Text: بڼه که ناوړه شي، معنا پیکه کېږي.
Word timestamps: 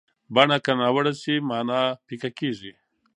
بڼه 0.35 0.57
که 0.65 0.71
ناوړه 0.79 1.13
شي، 1.21 1.35
معنا 1.49 1.81
پیکه 2.07 2.29
کېږي. 2.39 2.71